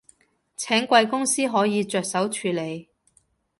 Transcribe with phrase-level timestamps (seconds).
[0.57, 2.89] 請貴公司可以着手處理